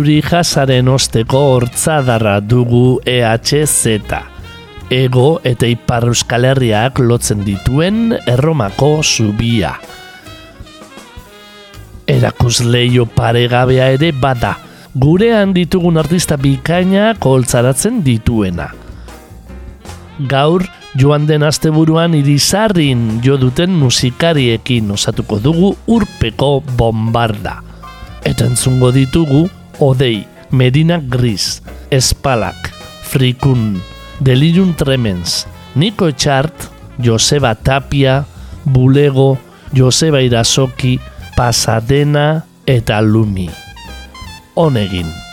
Euri 0.00 0.22
jasaren 0.24 0.86
osteko 0.88 1.40
hortzadarra 1.58 2.38
dugu 2.40 3.02
EHZ. 3.04 4.14
Ego 4.96 5.24
eta 5.44 5.68
Ipar 5.68 6.06
Euskal 6.08 6.46
Herriak 6.48 7.02
lotzen 7.04 7.42
dituen 7.44 8.14
erromako 8.24 9.02
zubia. 9.04 9.74
Erakusleio 12.08 13.04
paregabea 13.12 13.90
ere 13.98 14.14
bada, 14.24 14.54
gurean 14.96 15.52
ditugun 15.52 16.00
artista 16.00 16.40
bikaina 16.40 17.12
koltzaratzen 17.20 18.00
dituena. 18.00 18.70
Gaur, 20.32 20.64
joan 20.96 21.28
den 21.28 21.44
asteburuan 21.44 22.16
irizarrin 22.16 23.20
jo 23.20 23.36
duten 23.36 23.76
musikariekin 23.84 24.96
osatuko 24.96 25.44
dugu 25.44 25.76
urpeko 25.86 26.54
bombarda. 26.72 27.58
Eta 28.24 28.48
entzungo 28.48 28.94
ditugu 28.96 29.50
Odei, 29.80 30.26
Medina 30.50 31.00
Gris, 31.00 31.62
Espalak, 31.90 32.70
Frikun, 33.02 33.80
Delirium 34.20 34.74
Tremens, 34.74 35.46
Niko 35.74 36.06
Etxart, 36.06 36.68
Joseba 37.00 37.54
Tapia, 37.54 38.26
Bulego, 38.64 39.38
Joseba 39.72 40.20
Irasoki, 40.20 41.00
Pasadena 41.34 42.44
eta 42.66 43.00
Lumi. 43.00 43.48
Honegin. 44.54 45.29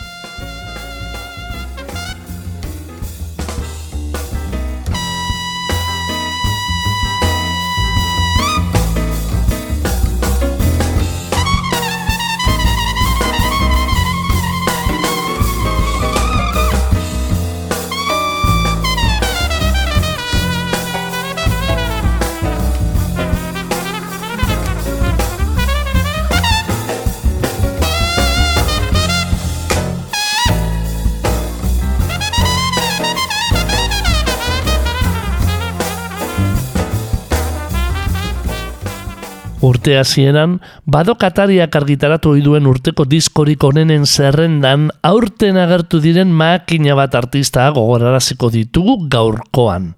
Urte 39.88 40.00
hasieran 40.02 40.58
badokatariak 40.84 41.76
argitaratu 41.80 42.34
ohi 42.34 42.42
duen 42.44 42.66
urteko 42.68 43.06
diskorik 43.08 43.64
onenen 43.64 44.04
zerrendan 44.06 44.90
aurten 45.02 45.56
agertu 45.56 46.02
diren 46.04 46.28
makina 46.28 46.96
bat 46.96 47.16
artista 47.16 47.70
gogoraraziko 47.72 48.50
ditugu 48.52 49.08
gaurkoan. 49.08 49.94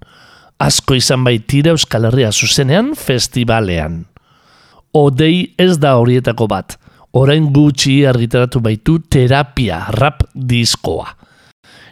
Asko 0.62 0.94
izan 0.94 1.24
baitira 1.26 1.72
Euskal 1.74 2.06
Herria 2.06 2.30
zuzenean 2.30 2.94
festivalean. 2.94 4.04
Odei 4.94 5.56
ez 5.58 5.78
da 5.82 5.96
horietako 5.98 6.46
bat. 6.46 6.78
Orain 7.10 7.50
gutxi 7.50 8.04
argitaratu 8.06 8.60
baitu 8.60 9.00
terapia 9.10 9.88
rap 9.98 10.22
diskoa. 10.34 11.16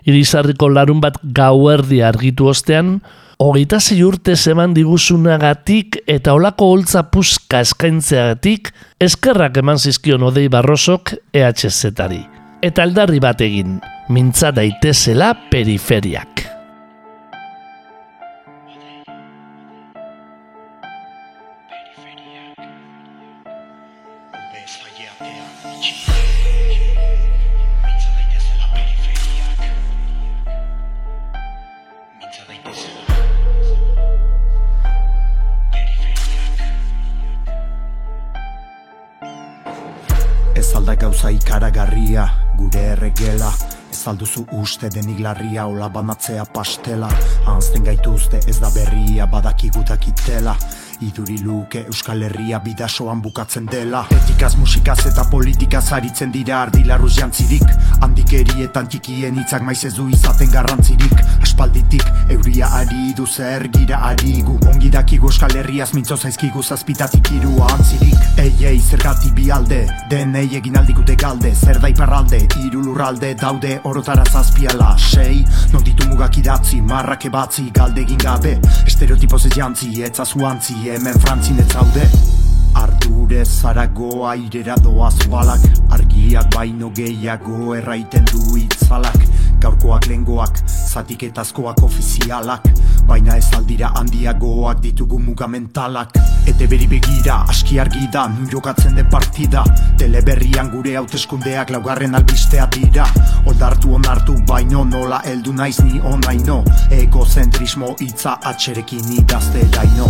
Irizarriko 0.07 0.69
larun 0.71 1.01
bat 1.01 1.19
gauerdi 1.35 1.99
argitu 2.07 2.47
ostean, 2.47 3.01
hogeita 3.39 3.79
zei 3.81 4.03
urte 4.03 4.35
zeman 4.37 4.75
diguzunagatik 4.75 6.01
eta 6.11 6.35
olako 6.35 6.73
holtza 6.73 7.05
puska 7.13 7.63
eskaintzeagatik 7.67 8.73
eskerrak 9.01 9.63
eman 9.63 9.79
zizkion 9.79 10.27
odei 10.27 10.49
barrosok 10.51 11.15
EHZ-ari. 11.33 12.25
Eta 12.63 12.83
aldarri 12.83 13.23
bat 13.23 13.41
egin, 13.47 13.79
mintza 14.11 14.51
daitezela 14.55 15.35
periferiak. 15.53 16.58
Ikaragarria, 41.49 42.27
gure 42.59 42.81
erregela. 42.93 43.49
Ez 43.89 44.03
alduzu 44.11 44.43
uste 44.61 44.91
denik 44.93 45.23
larria, 45.25 45.65
ola 45.67 45.89
banatzea 45.89 46.45
pastela. 46.53 47.09
Anzten 47.49 47.87
gaituzte 47.89 48.43
ez 48.45 48.59
da 48.61 48.69
berria, 48.75 49.27
badakigutak 49.33 50.11
itela 50.13 50.57
Iduri 51.01 51.39
luke 51.45 51.85
Euskal 51.87 52.25
Herria 52.27 52.59
bidasoan 52.59 53.21
bukatzen 53.23 53.69
dela. 53.71 54.01
Etikaz, 54.11 54.57
musikaz 54.59 54.99
eta 55.07 55.25
politikaz 55.31 55.85
aritzen 55.95 56.33
dira 56.35 56.63
ardilarruz 56.65 57.13
jantzirik. 57.21 57.63
Handikerietan 58.03 58.89
txikien 58.91 59.39
hitzak 59.39 59.63
maiz 59.63 59.85
ez 59.87 59.95
du 59.95 60.09
izaten 60.11 60.51
garrantzirik 60.51 61.23
Aspalditik. 61.59 62.05
Euria 62.31 62.69
ari 62.71 63.13
du 63.17 63.27
zer 63.27 63.65
gira 63.73 63.99
ari 64.07 64.43
gu 64.47 64.59
Ongi 64.71 64.91
dakigu 64.95 65.27
Euskal 65.27 65.57
Herriaz 65.57 65.91
mintzo 65.93 66.15
zaizkigu 66.17 66.63
zazpitatik 66.63 67.33
irua 67.35 67.67
antzirik 67.73 68.39
Ei, 68.39 68.53
ei, 68.65 68.79
zergati 68.79 69.33
bi 69.35 69.51
alde, 69.51 69.81
denei 70.09 70.47
egin 70.55 70.79
aldikute 70.79 71.17
galde. 71.19 71.51
Zer 71.57 71.81
da 71.83 71.91
iparralde, 71.91 72.45
hiru 72.61 72.85
lurralde 72.85 73.33
daude 73.35 73.81
orotara 73.83 74.23
zazpiala 74.31 74.95
Sei, 74.99 75.43
non 75.73 75.83
ditu 75.83 76.07
mugak 76.07 76.39
idatzi, 76.39 76.79
marrak 76.81 77.27
ebatzi, 77.27 77.73
galde 77.75 78.05
egin 78.07 78.23
gabe. 78.23 78.61
Estereotipoz 78.87 79.47
ez 79.51 79.57
jantzi, 79.57 79.91
etzazu 80.07 80.47
antzi, 80.47 80.79
hemen 80.85 81.19
frantzin 81.19 81.59
ez 81.59 81.67
zaude. 81.73 82.07
Ardure 82.79 83.43
zaragoa 83.45 84.37
irera 84.39 84.79
doaz 84.79 85.17
balak. 85.27 85.67
Argiak 85.91 86.55
baino 86.55 86.93
gehiago 86.95 87.75
erraiten 87.75 88.31
du 88.31 88.61
itzalak 88.63 89.27
Gaurkoak 89.61 90.07
lengoak, 90.07 90.63
zatiketazkoak 90.67 91.83
ofizialak. 91.83 92.69
Baina 93.09 93.37
ez 93.37 93.49
aldira 93.57 93.93
handiagoak 93.97 94.83
ditugu 94.85 95.19
mugamentalak 95.19 96.19
Ete 96.49 96.65
beri 96.65 96.87
begira, 96.89 97.43
aski 97.53 97.77
argi 97.79 98.07
da, 98.13 98.23
nun 98.33 98.47
jokatzen 98.49 98.95
den 98.97 99.09
partida. 99.13 99.65
Teleberrian 100.01 100.71
gure 100.73 100.95
hauteskundeak 100.97 101.69
laugarren 101.75 102.17
albistea 102.17 102.65
dira. 102.73 103.05
Oldartu 103.51 103.93
onartu 103.99 104.37
baino 104.49 104.85
nola 104.89 105.21
heldu 105.29 105.53
naiz 105.53 105.77
ni 105.85 106.01
onaino. 106.01 106.63
Egozentrismo 106.95 107.93
hitza 108.01 108.39
atxerekin 108.53 109.13
idazte 109.19 109.67
daino. 109.77 110.09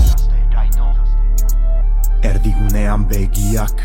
Erdigunean 2.22 3.08
begiak. 3.10 3.82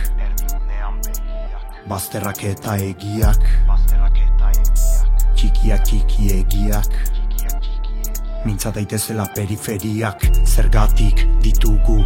Bazterrak 1.89 2.45
eta 2.53 2.77
egiak 2.79 4.02
Txikiak 5.43 5.81
txiki 5.83 6.29
egiak. 6.31 6.93
Mintza 8.45 8.69
daitezela 8.71 9.25
periferiak 9.35 10.23
Zergatik 10.47 11.25
ditugu 11.43 11.97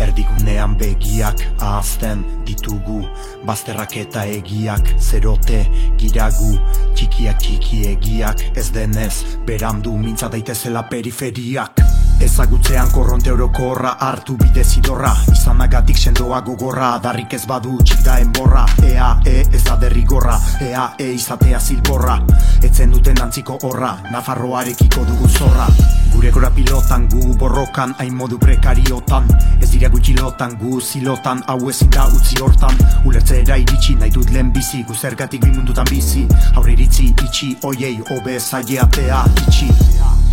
Erdigunean 0.00 0.78
begiak 0.80 1.44
Ahazten 1.60 2.24
ditugu. 2.48 3.02
Bazterrak 3.44 3.98
eta 4.00 4.24
egiak 4.38 4.94
Zerote 4.96 5.60
giragu 6.00 6.54
Txikiak 6.96 7.44
txiki 7.44 7.84
egiak 7.92 8.46
Ez 8.56 8.70
denez 8.72 9.12
berandu 9.44 9.92
Mintza 10.00 10.32
daitezela 10.32 10.86
periferiak 10.88 11.84
Ezagutzean 12.20 12.90
korronte 12.90 13.32
orokorra 13.32 13.96
hartu 14.00 14.36
bide 14.40 14.62
zidorra. 14.64 15.10
Izanagatik 15.32 15.98
sendoa 16.00 16.40
gogorra 16.40 16.94
Darrik 17.02 17.34
ez 17.36 17.44
badu 17.46 17.76
txik 17.84 18.00
da 18.06 18.16
enborra. 18.22 18.64
Ea, 18.84 19.10
e, 19.24 19.42
ez 19.52 19.62
da 19.64 19.76
derrigorra. 19.76 20.38
Ea, 20.64 20.86
e, 20.98 21.10
izatea 21.12 21.60
zilborra 21.60 22.16
Etzen 22.64 22.90
duten 22.90 23.20
antziko 23.20 23.58
horra 23.68 23.92
Nafarroarekiko 24.12 25.04
dugu 25.04 25.28
zorra. 25.28 25.66
Gure 26.14 26.30
gora 26.32 26.50
pilotan 26.50 27.08
gu 27.12 27.36
borrokan 27.36 27.92
Hain 27.98 28.14
modu 28.16 28.38
prekariotan. 28.40 29.28
Ez 29.60 29.70
dira 29.74 29.90
gutxilotan 29.92 30.56
gu 30.60 30.80
zilotan 30.80 31.42
Hau 31.46 31.58
ezin 31.68 31.90
da 31.92 32.06
utzi 32.08 32.40
hortan. 32.40 32.80
Ulertzera 33.04 33.60
iritsi 33.60 33.98
nahi 34.00 34.14
dut 34.14 34.32
lehen 34.32 34.54
bizi 34.56 34.84
Guzergatik 34.88 35.44
bimundutan 35.44 35.88
bizi. 35.90 36.24
Aurre 36.54 36.72
iritzi 36.78 37.12
itxi 37.12 37.56
Oiei, 37.68 37.98
obe 38.16 38.40
zaileatea 38.40 39.24
itxi 39.44 40.25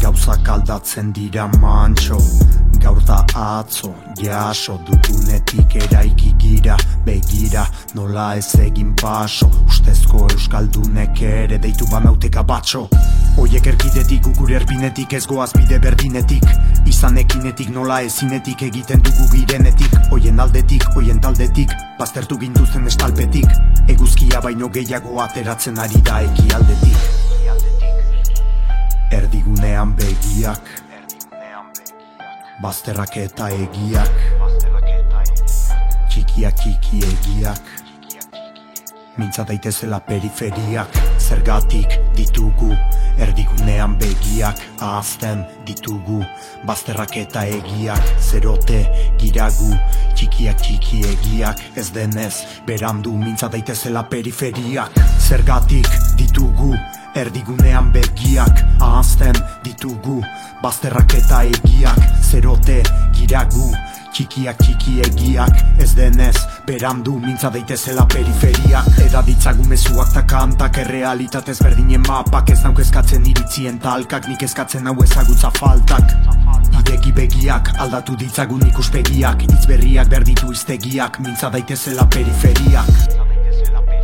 Gauzak 0.00 0.48
aldatzen 0.48 1.12
dira 1.12 1.46
mantxo 1.60 2.18
Gaur 2.80 3.00
da 3.04 3.24
atzo, 3.34 3.94
jaso 4.20 4.78
Dugunetik 4.86 5.76
eraiki 5.76 6.32
gira 6.38 6.76
Begira, 7.06 7.64
nola 7.94 8.34
ez 8.36 8.54
egin 8.60 8.94
paso. 8.94 9.48
Ustezko 9.66 10.26
euskaldunek 10.32 11.22
ere 11.22 11.58
Deitu 11.58 11.88
banauteka 11.90 12.42
batxo 12.42 12.86
Oiek 13.40 13.66
erkidetik, 13.72 14.28
gure 14.38 14.58
erbinetik 14.60 15.12
Ez 15.12 15.26
goaz 15.26 15.52
bide 15.56 15.78
berdinetik. 15.78 16.44
Izan 16.86 17.18
ekinetik, 17.22 17.70
nola 17.74 18.00
ezinetik 18.06 18.66
Egiten 18.68 19.04
dugu 19.04 19.30
girenetik. 19.34 19.96
Oien 20.12 20.40
aldetik, 20.40 20.88
oien 20.96 21.20
taldetik 21.20 21.72
Baztertu 21.98 22.38
ginduzen 22.40 22.86
estalpetik. 22.86 23.48
Eguzkia 23.88 24.42
baino 24.44 24.68
gehiago 24.72 25.20
ateratzen 25.24 25.78
ari 25.78 26.02
da 26.04 26.20
eki 26.26 26.52
aldetik 26.56 27.75
Erdigunean 29.12 29.94
begiak. 29.96 30.62
Bazterrak 32.62 33.16
eta 33.20 33.48
egiak. 33.54 34.22
Txikiak 36.10 36.62
txiki 36.62 37.02
egiak. 37.12 37.74
Mintza 39.16 39.46
daitezela 39.48 40.00
periferiak 40.04 41.15
Zergatik 41.26 41.90
ditugu. 42.14 42.70
Erdigunean 43.18 43.96
begiak 43.98 44.60
Ahazten 44.78 45.42
ditugu. 45.66 46.20
Bazterrak 46.68 47.16
eta 47.18 47.42
egiak 47.50 48.12
Zerote 48.22 48.84
giragu. 49.18 49.72
Txikiak 50.14 50.62
txiki 50.62 51.02
egiak 51.10 51.64
Ez 51.74 51.88
denez 51.96 52.44
berandu. 52.68 53.16
Mintza 53.18 53.50
daitezela 53.50 54.04
periferiak. 54.06 54.94
Zergatik 55.18 55.90
ditugu. 56.20 56.76
Erdigunean 57.16 57.90
begiak 57.90 58.62
ahazten 58.78 59.34
ditugu. 59.66 60.20
Bazterrak 60.62 61.18
eta 61.18 61.42
egiak 61.50 62.02
zerote 62.22 62.82
giragu 63.16 63.72
Txikiak 64.16 64.56
txiki 64.62 64.94
egiak 65.04 65.58
ez 65.84 65.90
denez 65.92 66.38
Berandu 66.64 67.18
mintza 67.20 67.50
daitezela 67.52 68.06
periferiak. 68.08 68.88
Eda 69.04 69.20
ditzagu 69.26 69.66
mezuak 69.68 70.14
ta 70.14 70.22
kantak 70.24 70.78
Errealitatez 70.80 71.58
berdinen 71.60 72.00
mapak. 72.08 72.48
Ez 72.54 72.62
nauk 72.64 72.80
eskatzen 72.80 73.28
iritzien 73.28 73.76
talkak 73.84 74.30
Nik 74.30 74.46
eskatzen 74.48 74.88
hau 74.88 74.96
ezagutza 75.04 75.52
faltak. 75.60 76.16
Ideki 76.80 77.12
begiak 77.20 77.74
aldatu 77.76 78.16
ditzagun 78.16 78.64
ikuspegiak. 78.70 79.44
Itz 79.50 79.68
berriak 79.68 80.08
berditu 80.08 80.48
iztegiak 80.56 81.20
Mintza 81.20 81.52
daitezela 81.52 82.08
periferiak 82.08 83.95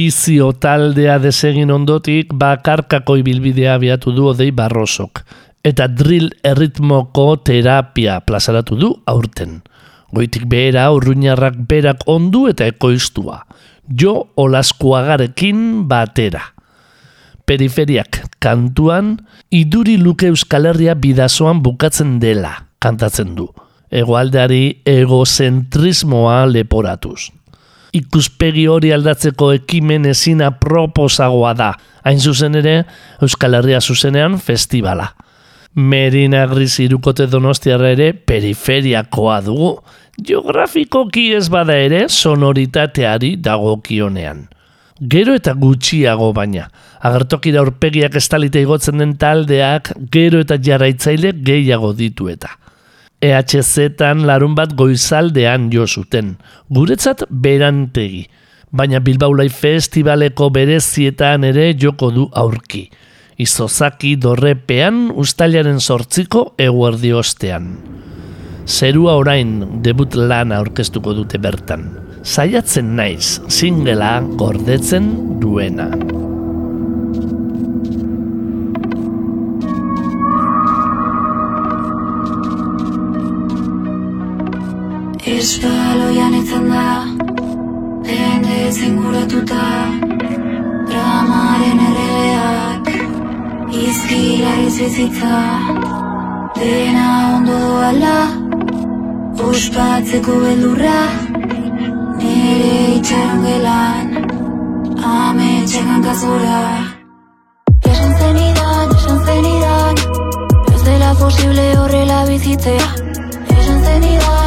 bizio 0.00 0.52
taldea 0.56 1.18
desegin 1.20 1.70
ondotik 1.74 2.30
bakarkako 2.40 3.18
ibilbidea 3.20 3.74
abiatu 3.76 4.14
du 4.16 4.30
odei 4.30 4.48
barrosok. 4.56 5.20
Eta 5.66 5.88
drill 5.92 6.30
erritmoko 6.46 7.26
terapia 7.44 8.20
plazaratu 8.24 8.78
du 8.80 8.90
aurten. 9.12 9.58
Goitik 10.16 10.46
behera 10.48 10.86
urruñarrak 10.94 11.58
berak 11.68 12.06
ondu 12.08 12.46
eta 12.48 12.68
ekoiztua. 12.70 13.42
Jo 14.00 14.14
olaskuagarekin 14.40 15.84
batera. 15.90 16.46
Periferiak 17.44 18.22
kantuan, 18.40 19.18
iduri 19.50 19.98
luke 20.00 20.30
euskal 20.30 20.70
herria 20.70 20.94
bidazoan 20.94 21.60
bukatzen 21.66 22.16
dela, 22.22 22.54
kantatzen 22.78 23.34
du. 23.36 23.50
Egoaldeari 23.90 24.62
egozentrismoa 24.86 26.44
leporatuz 26.46 27.39
ikuspegi 27.96 28.66
hori 28.70 28.92
aldatzeko 28.94 29.52
ekimen 29.56 30.06
ezina 30.10 30.50
proposagoa 30.50 31.54
da. 31.58 31.72
Hain 32.04 32.20
zuzen 32.20 32.54
ere, 32.60 32.84
Euskal 33.22 33.58
Herria 33.58 33.80
zuzenean 33.80 34.38
festivala. 34.38 35.10
Merina 35.74 36.46
Gris 36.50 36.80
irukote 36.82 37.28
donostiarra 37.30 37.92
ere 37.94 38.12
periferiakoa 38.12 39.40
dugu. 39.46 39.74
Geografikoki 40.26 41.30
ez 41.36 41.48
bada 41.48 41.76
ere 41.78 42.08
sonoritateari 42.08 43.36
dagokionean. 43.40 44.48
Gero 45.00 45.34
eta 45.38 45.54
gutxiago 45.56 46.32
baina. 46.36 46.66
Agertokira 47.00 47.62
aurpegiak 47.62 48.18
estalite 48.20 48.60
igotzen 48.60 49.00
den 49.00 49.14
taldeak 49.16 49.94
gero 50.12 50.42
eta 50.44 50.58
jarraitzaile 50.60 51.32
gehiago 51.46 51.94
ditu 51.96 52.28
eta. 52.28 52.50
EHZ-tan 53.20 54.24
larun 54.24 54.54
bat 54.56 54.72
goizaldean 54.76 55.68
jo 55.72 55.84
zuten. 55.86 56.38
Guretzat 56.72 57.26
berantegi. 57.28 58.24
Baina 58.72 59.00
Bilbao 59.04 59.34
Live 59.36 59.58
Festivaleko 59.60 60.48
berezietan 60.54 61.44
ere 61.44 61.74
joko 61.76 62.10
du 62.14 62.28
aurki. 62.32 62.86
Izozaki 63.40 64.14
dorrepean 64.20 65.10
ustailaren 65.20 65.80
sortziko 65.80 66.54
eguerdi 66.60 67.12
ostean. 67.12 67.74
Zerua 68.64 69.18
orain 69.20 69.82
debut 69.84 70.16
lana 70.16 70.60
aurkeztuko 70.62 71.12
dute 71.16 71.40
bertan. 71.42 71.88
Zaiatzen 72.24 72.94
naiz, 72.96 73.40
singela 73.48 74.20
gordetzen 74.40 75.40
duena. 75.40 75.90
Espaloian 85.30 86.34
etzen 86.34 86.64
da 86.70 86.86
Jende 88.06 88.56
zinguratuta 88.72 89.66
Dramaren 90.88 91.82
erregeak 91.88 92.90
Izkila 93.82 94.54
izbizitza 94.64 95.38
Dena 96.56 97.06
ondo 97.36 97.60
doala 97.62 98.16
Ospatzeko 99.50 100.40
beldurra 100.46 100.98
Nere 102.18 102.74
itxaron 102.96 103.46
gelan 103.46 104.12
Ame 105.10 105.52
txekan 105.70 106.02
kazora. 106.08 106.58
Esan 107.92 108.18
zenidan, 108.18 108.98
esan 108.98 109.22
zenidan 109.30 110.04
Ez 110.74 110.82
dela 110.90 111.14
posible 111.22 111.70
horrela 111.78 112.24
bizitzea. 112.34 112.92
Esan 113.46 113.58
esan 113.60 113.82
zenidan 113.86 114.39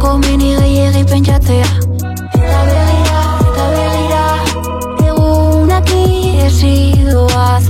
Konbini 0.00 0.54
gehiagi 0.56 1.02
pentsatzea 1.10 1.66
Eta 2.38 2.60
begira, 2.68 3.20
eta 3.50 3.66
begira 3.74 4.22
Egunak 5.10 5.92
iesi 5.92 6.72
doaz 7.10 7.68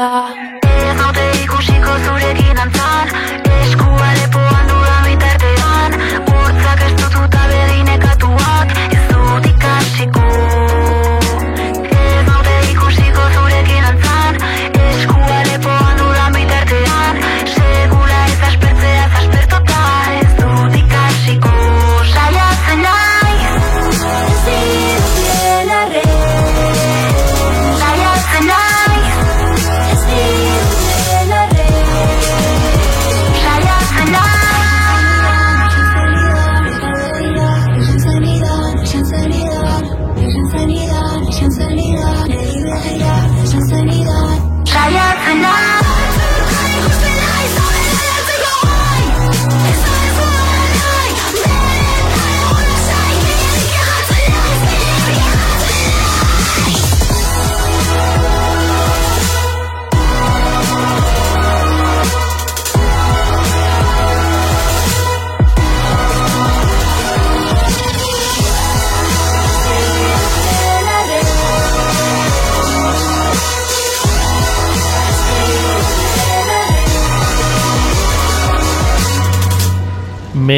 là. 0.00 0.50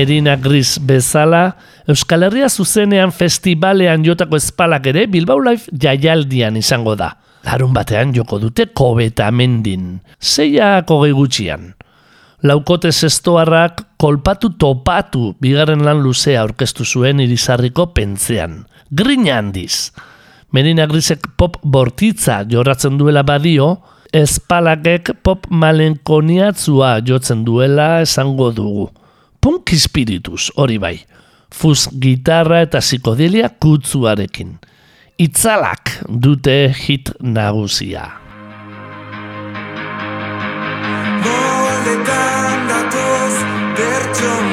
Merina 0.03 0.35
Gris 0.35 0.81
bezala, 0.83 1.55
Euskal 1.87 2.25
Herria 2.27 2.49
zuzenean 2.51 3.13
festivalean 3.15 4.03
jotako 4.03 4.35
espalak 4.41 4.89
ere 4.91 5.05
Bilbao 5.07 5.39
Live 5.39 5.71
jaialdian 5.79 6.57
izango 6.59 6.97
da. 6.99 7.13
Larun 7.47 7.71
batean 7.71 8.11
joko 8.11 8.41
dute 8.43 8.65
kobeta 8.75 9.29
mendin, 9.31 10.01
zeiak 10.19 10.91
hogei 10.91 11.13
gutxian. 11.15 11.69
Laukote 12.43 12.91
zestoarrak 12.91 13.85
kolpatu 14.03 14.51
topatu 14.59 15.37
bigarren 15.39 15.85
lan 15.87 16.01
luzea 16.03 16.41
aurkeztu 16.43 16.83
zuen 16.83 17.23
irizarriko 17.23 17.93
pentzean. 17.95 18.65
Grina 18.91 19.37
handiz. 19.39 19.93
Merina 20.51 20.89
Grisek 20.91 21.29
pop 21.39 21.61
bortitza 21.63 22.41
jorratzen 22.51 22.99
duela 22.99 23.23
badio, 23.23 23.77
espalakek 24.11 25.15
pop 25.23 25.47
malenkoniatzua 25.47 26.97
jotzen 27.07 27.47
duela 27.47 28.01
esango 28.03 28.51
dugu. 28.51 28.89
Punk 29.43 29.73
espiritus 29.75 30.53
hori 30.55 30.77
bai. 30.79 30.95
Fuz 31.51 31.89
gitarra 31.99 32.61
eta 32.63 32.79
psikodelia 32.79 33.49
kutzuarekin. 33.59 34.55
Itzalak 35.19 35.97
dute 36.07 36.57
hit 36.85 37.11
nagusia. 37.21 38.07
Moldetan 41.27 42.67
datoz 42.71 43.37
pertsonak 43.77 44.52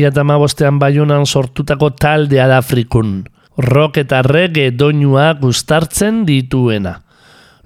2008an 0.00 0.78
baiunan 0.80 1.26
sortutako 1.26 1.90
taldea 1.90 2.48
da 2.48 2.62
frikun. 2.62 3.24
Rock 3.58 4.00
eta 4.00 4.22
reggae 4.22 4.70
doinua 4.72 5.34
gustartzen 5.40 6.24
dituena. 6.26 7.00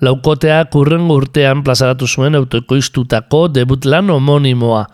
Laukoteak 0.03 0.75
urrengo 0.75 1.15
urtean 1.21 1.63
plazaratu 1.63 2.07
zuen 2.07 2.35
autoekoiztutako 2.35 3.47
debut 3.55 3.85
lan 3.87 4.11
homonimoa, 4.11 4.85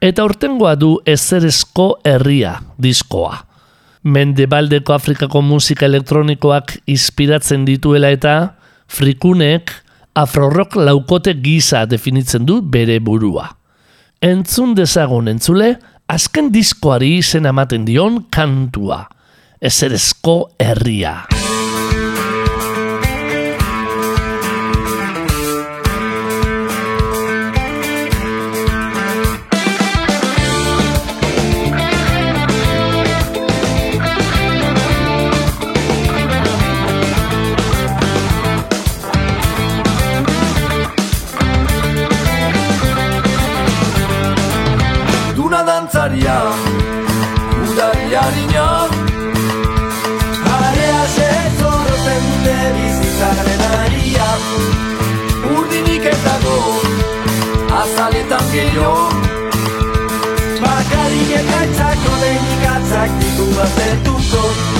eta 0.00 0.24
urtengoa 0.24 0.74
du 0.76 0.98
ezerezko 1.06 2.00
herria 2.04 2.58
diskoa. 2.78 3.38
Mendebaldeko 4.04 4.94
Afrikako 4.96 5.42
musika 5.44 5.86
elektronikoak 5.86 6.78
inspiratzen 6.88 7.66
dituela 7.68 8.08
eta 8.12 8.36
frikunek 8.88 9.72
afrorok 10.16 10.76
laukote 10.76 11.34
gisa 11.40 11.84
definitzen 11.86 12.46
du 12.46 12.60
bere 12.62 12.98
burua. 13.00 13.50
Entzun 14.20 14.74
dezagun 14.76 15.28
entzule, 15.32 15.74
azken 16.10 16.50
diskoari 16.50 17.16
izen 17.20 17.46
ematen 17.46 17.86
dion 17.86 18.24
kantua. 18.34 19.04
Ezerezko 19.60 20.40
herria. 20.58 21.39
acércate 63.62 64.04
tú 64.04 64.12
conmigo. 64.12 64.79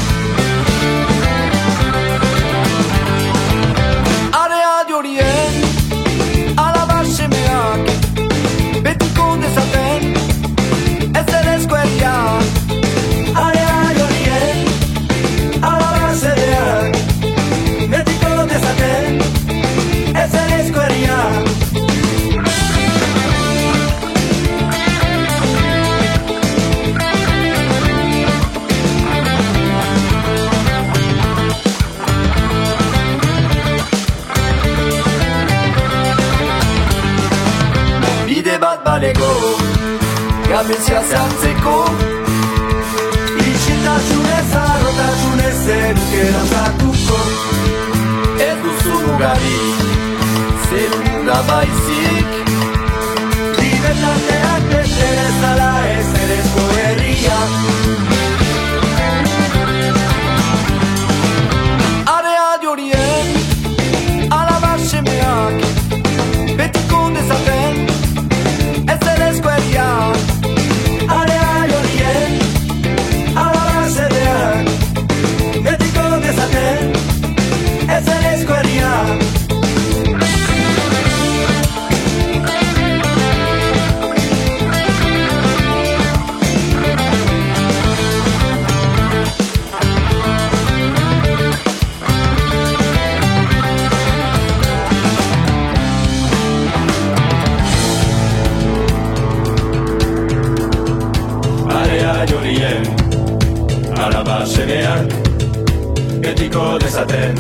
Dezaten 107.10 107.34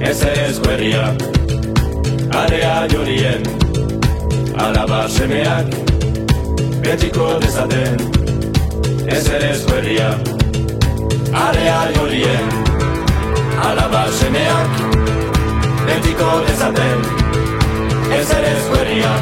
Ez 0.00 0.22
ez 0.22 0.58
guerria 0.60 1.14
Area 2.32 2.86
jorien. 2.88 3.42
Alaba 4.58 5.08
semeak 5.08 5.66
Betiko 6.82 7.38
dezaten. 7.40 7.96
Ez 9.06 9.28
ez 9.28 9.64
guerria 9.66 10.18
Area 11.32 11.78
jorien. 11.94 12.48
Alaba 13.68 14.04
semeak 14.18 14.70
Betiko 15.86 16.30
dezaten. 16.46 17.00
Ez 18.18 18.30
ez 18.30 18.64
guerria 18.72 19.14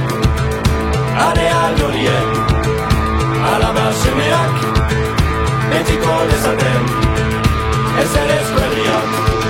Area 1.29 1.63
jorien. 1.79 2.29
Alaba 3.55 3.93
semeak 4.03 4.55
Betiko 5.71 6.17
dezaten. 6.31 6.83
Ez 8.03 8.15
ere 8.17 8.54
Bye. 8.95 9.44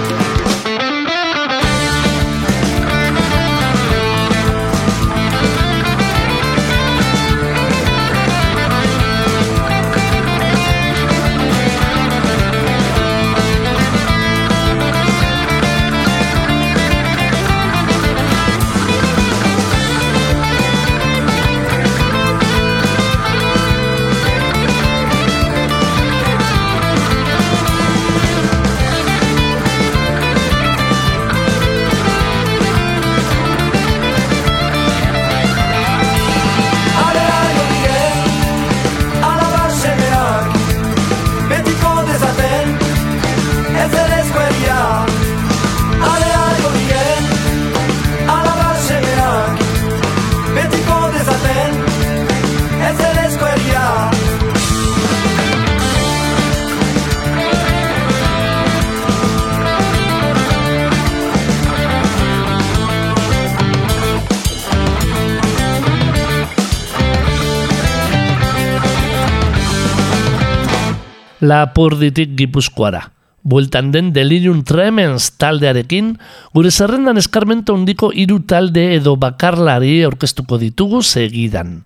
Lapurditik 71.45 72.37
gipuzkoara. 72.39 73.11
Bueltan 73.45 73.91
den 73.93 74.13
Delirium 74.17 74.63
Tremens 74.65 75.35
taldearekin, 75.37 76.15
gure 76.57 76.71
zerrendan 76.73 77.21
eskarmento 77.21 77.75
handiko 77.77 78.09
hiru 78.09 78.39
talde 78.49 78.85
edo 78.95 79.19
bakarlari 79.21 79.99
aurkeztuko 80.07 80.57
ditugu 80.63 81.03
segidan. 81.05 81.83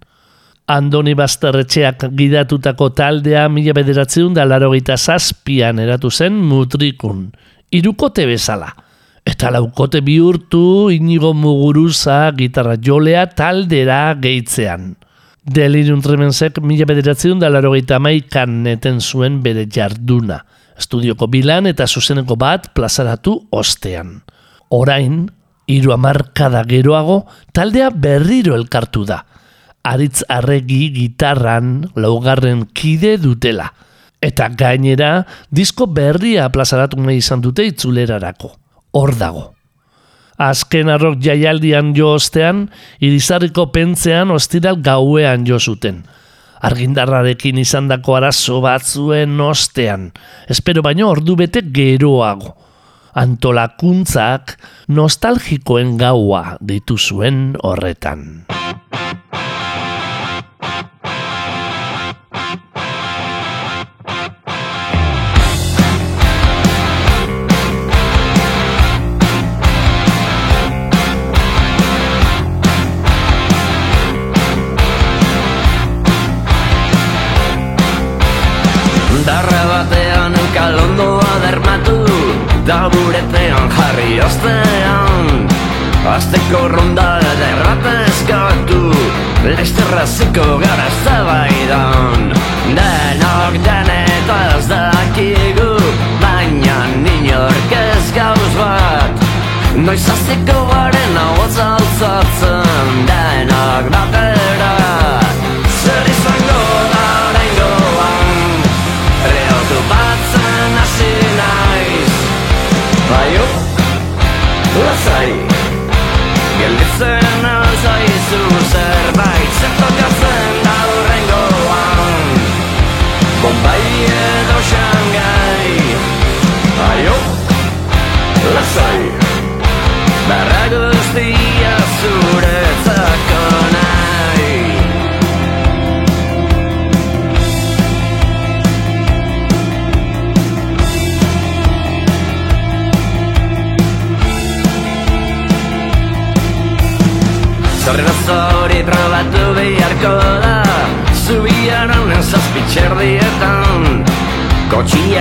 Andoni 0.70 1.16
Basterretxeak 1.18 2.06
gidatutako 2.14 2.90
taldea 2.94 3.48
mila 3.50 3.74
bederatzeun 3.74 4.36
da 4.36 4.44
larogeita 4.46 4.94
zazpian 4.96 5.80
eratu 5.82 6.12
zen 6.12 6.36
mutrikun. 6.38 7.24
Irukote 7.74 8.28
bezala. 8.28 8.68
Eta 9.26 9.50
laukote 9.50 10.04
bihurtu 10.04 10.92
inigo 10.94 11.34
muguruza 11.34 12.20
gitarra 12.36 12.76
jolea 12.78 13.26
taldera 13.34 14.14
gehitzean. 14.20 14.92
Delirium 15.48 16.02
Tremensek 16.04 16.60
mila 16.60 16.84
bederatzeun 16.84 17.40
da 17.40 17.98
maikan 17.98 18.62
neten 18.62 19.00
zuen 19.00 19.42
bere 19.42 19.66
jarduna. 19.66 20.44
Estudioko 20.78 21.26
bilan 21.26 21.66
eta 21.66 21.86
zuzeneko 21.86 22.36
bat 22.36 22.74
plazaratu 22.74 23.48
ostean. 23.50 24.22
Orain, 24.70 25.30
hiru 25.66 25.92
hamarkada 25.92 26.62
geroago, 26.64 27.26
taldea 27.52 27.90
berriro 27.90 28.54
elkartu 28.54 29.04
da 29.04 29.24
aritz 29.88 30.22
arregi 30.28 30.88
gitarran 30.94 31.88
laugarren 31.96 32.66
kide 32.74 33.16
dutela. 33.22 33.70
Eta 34.20 34.48
gainera, 34.50 35.22
disko 35.54 35.86
berria 35.86 36.48
plazaratu 36.50 36.98
nahi 37.00 37.22
izan 37.22 37.44
dute 37.44 37.66
itzulerarako. 37.70 38.50
Hor 38.98 39.14
dago. 39.18 39.57
Azken 40.38 40.86
arrok 40.86 41.18
jaialdian 41.18 41.90
jo 41.96 42.12
ostean, 42.14 42.68
irizarriko 43.02 43.66
pentzean 43.74 44.30
ostiral 44.30 44.78
gauean 44.78 45.42
jo 45.46 45.58
zuten. 45.58 46.04
Argindarrarekin 46.62 47.58
izan 47.58 47.90
dako 47.90 48.16
arazo 48.18 48.60
batzuen 48.62 49.34
ostean. 49.42 50.12
Espero 50.50 50.82
baino 50.82 51.10
ordu 51.10 51.36
bete 51.38 51.62
geroago. 51.74 52.54
Antolakuntzak 53.18 54.54
nostalgikoen 54.94 55.96
gaua 55.98 56.58
ditu 56.62 56.98
zuen 56.98 57.56
horretan. 57.66 58.46
Ostean 84.24 85.48
Azteko 86.08 86.68
ronda 86.72 87.20
derrata 87.40 87.92
eskatu 88.06 88.82
Lesterra 89.44 90.04
ziko 90.06 90.58
gara 90.58 90.88
zabaidan. 91.04 92.32
Denok 92.74 92.87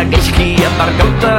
aquells 0.02 0.32
qui 0.38 0.50
aparca 0.70 1.10
un 1.10 1.37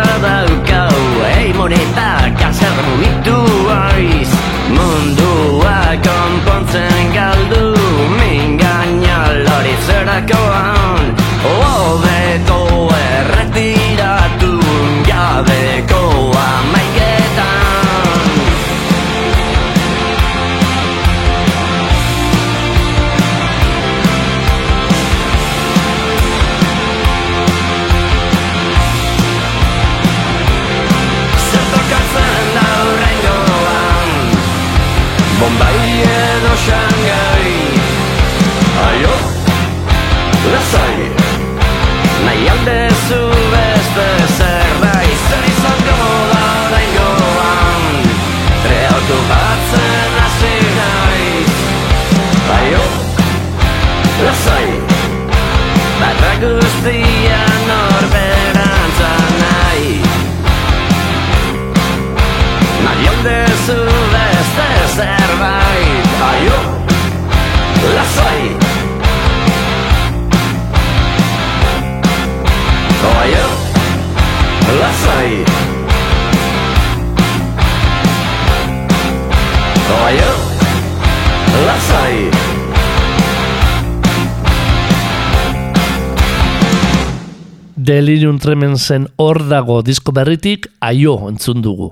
Delirium 87.89 88.37
Tremensen 88.37 89.07
hor 89.17 89.39
dago 89.49 89.79
disko 89.81 90.13
berritik 90.13 90.67
aio 90.85 91.15
entzun 91.31 91.63
dugu. 91.65 91.87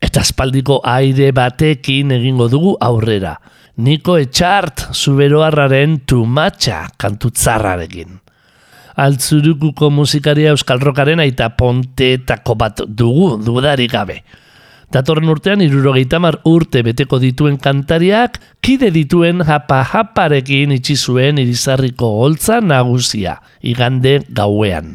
Eta 0.00 0.22
aspaldiko 0.24 0.78
aire 0.88 1.26
batekin 1.36 2.14
egingo 2.16 2.46
dugu 2.48 2.72
aurrera. 2.80 3.34
Niko 3.76 4.16
etxart 4.16 4.86
zuberoarraren 4.96 5.98
tumatxa 6.08 6.78
kantutzarrarekin. 6.96 8.16
Altzurukuko 8.96 9.90
musikaria 9.92 10.56
Euskal 10.56 10.80
Rokaren 10.80 11.20
aita 11.20 11.50
pontetako 11.52 12.56
bat 12.56 12.80
dugu, 12.88 13.34
dudarik 13.36 13.92
gabe. 13.92 14.22
Datorren 14.88 15.28
urtean 15.28 15.60
irurogeita 15.60 16.16
mar 16.16 16.40
urte 16.48 16.80
beteko 16.86 17.20
dituen 17.20 17.60
kantariak, 17.60 18.40
kide 18.64 18.88
dituen 18.94 19.44
japa-japarekin 19.44 20.72
itxi 20.78 20.96
zuen 20.96 21.42
irizarriko 21.44 22.14
holtza 22.22 22.62
nagusia, 22.64 23.42
igande 23.60 24.22
gauean. 24.32 24.94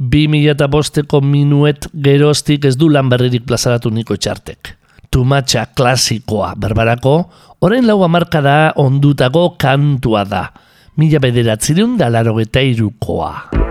2005ko 0.00 1.20
minuet 1.22 1.86
geroztik 1.94 2.64
ez 2.66 2.74
du 2.76 2.88
lan 2.90 3.08
berririk 3.08 3.46
plazaratu 3.46 3.90
niko 3.94 4.16
txartek. 4.16 4.74
Tumatxa 5.10 5.68
klasikoa 5.78 6.54
berbarako, 6.58 7.14
orain 7.62 7.86
lau 7.86 8.00
hamarkada 8.02 8.74
ondutako 8.82 9.54
kantua 9.58 10.24
da. 10.26 10.48
Mila 10.98 11.22
bederatzirun 11.22 11.98
da 11.98 12.10
laro 12.10 12.40
eta 12.42 12.62
irukoa. 12.62 13.62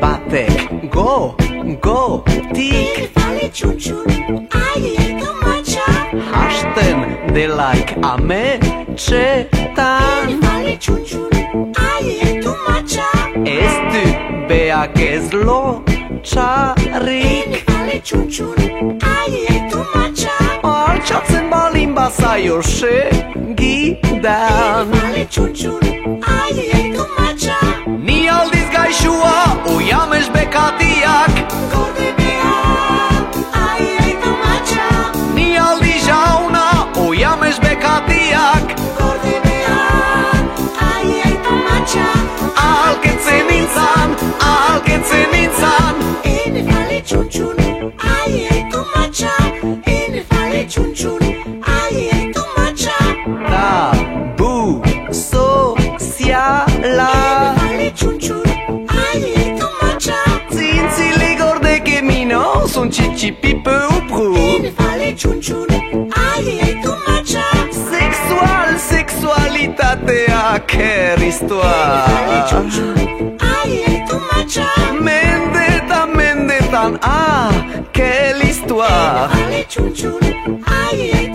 batek 0.00 0.63
Infale 2.54 3.48
txuntxun, 3.50 4.06
ai, 4.54 4.82
ai, 5.02 5.10
tomatxa 5.18 5.86
Hasten 6.30 6.98
delaik 7.34 7.88
ametxetan 8.10 9.50
Infale 10.30 10.74
txuntxun, 10.78 11.32
ai, 11.82 12.06
ai, 12.22 12.34
tomatxa 12.44 13.08
Ez 13.42 13.74
du 13.90 14.04
beak 14.46 14.94
ez 15.02 15.26
lotxarrik 15.34 16.78
Infale 17.58 17.98
txuntxun, 17.98 18.58
ai, 19.02 19.32
ai, 19.50 19.60
tomatxa 19.74 20.36
Altxatzen 20.62 21.44
balin 21.50 21.90
bazaio 21.98 22.62
segidan 22.62 23.50
Infale 24.86 25.26
txuntxun, 25.26 25.82
ai, 26.22 26.54
ai, 26.70 26.86
tomatxa 26.94 27.23
pecatía 30.44 31.33
txitxipipe 63.24 63.74
upru 63.96 64.34
Ene 64.36 64.70
fale 64.76 65.12
txuntxun, 65.16 65.68
ai, 66.12 66.60
ai, 66.64 66.74
tomatxa 66.84 67.46
Sexual, 67.72 68.76
sexualitateak 68.88 70.74
erriztua 70.74 71.72
Fale 72.08 72.40
txuntxun, 72.48 73.38
ai, 73.40 73.70
ai, 73.88 73.98
tomatxa 74.10 74.68
Mendetan, 75.00 76.12
mendetan, 76.16 76.98
ah, 77.02 77.52
kelistua 77.96 78.92
Fale 79.32 79.64
txuntxun, 79.68 80.60
ai, 80.68 81.33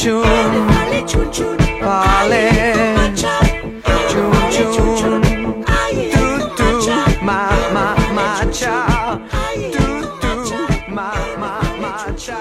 txuntxun, 0.00 1.58
fale 1.80 2.44
txuntxun, 4.50 5.22
tutu, 6.12 6.50
tomatxa 6.56 6.98
ma, 7.22 7.38
ma, 7.74 7.86
ma, 8.14 8.28
txa 8.50 8.76
Ai, 8.96 9.20
ai, 9.38 9.70
Tutu, 9.70 10.06
tomatxa 10.24 10.60
ma, 10.94 11.10
ma, 11.38 11.52
ma, 11.80 11.92
txa 12.16 12.38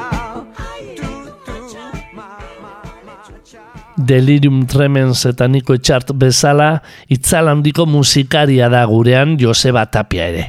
Tutu, 0.95 1.81
ma, 2.15 2.29
ma, 2.61 2.73
ma, 3.05 3.17
txa 3.43 3.63
Delirium 3.97 4.65
Tremens 4.65 5.25
eta 5.29 5.47
Niko 5.47 5.75
Etxart 5.75 6.13
bezala, 6.15 6.81
itzal 7.11 7.51
handiko 7.51 7.85
musikaria 7.85 8.69
da 8.71 8.85
gurean 8.87 9.37
Joseba 9.39 9.85
Tapia 9.91 10.29
ere. 10.31 10.45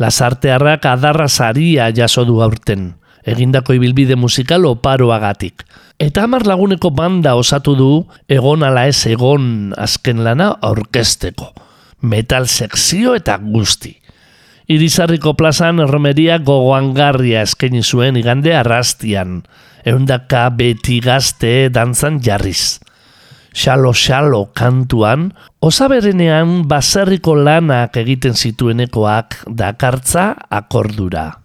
Lasartearrak 0.00 0.86
adarra 0.88 1.28
saria 1.28 1.90
jaso 1.92 2.24
du 2.24 2.40
aurten, 2.40 2.94
egindako 3.28 3.76
ibilbide 3.76 4.16
musikal 4.16 4.64
oparoagatik. 4.64 5.66
Eta 6.00 6.22
hamar 6.24 6.46
laguneko 6.48 6.88
banda 6.96 7.34
osatu 7.36 7.74
du 7.76 7.90
egon 8.32 8.62
ala 8.64 8.86
ez 8.88 9.02
egon 9.04 9.74
azken 9.76 10.22
lana 10.24 10.46
aurkezteko. 10.64 11.50
Metal 12.00 12.46
sekzio 12.48 13.12
eta 13.18 13.34
guzti. 13.42 13.92
Irizarriko 14.72 15.34
plazan 15.36 15.82
erromeria 15.84 16.38
gogoangarria 16.40 17.42
eskaini 17.44 17.82
zuen 17.84 18.16
igande 18.16 18.54
arrastian, 18.56 19.42
eundaka 19.84 20.46
beti 20.56 21.02
gazte 21.04 21.68
dantzan 21.68 22.22
jarriz. 22.24 22.78
Xalo 23.52 23.92
xalo 23.92 24.46
kantuan, 24.56 25.34
osaberenean 25.60 26.62
baserriko 26.70 27.34
lanak 27.36 28.00
egiten 28.00 28.38
zituenekoak 28.38 29.42
dakartza 29.52 30.30
akordura. 30.48 31.39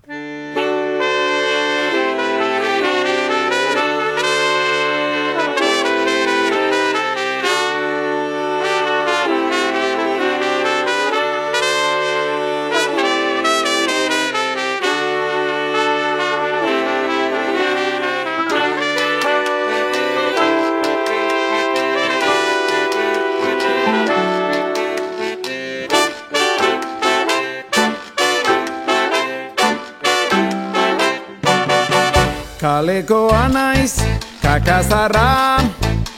Kalekoa 32.65 33.47
naiz, 33.47 34.01
kakazarra. 34.41 35.61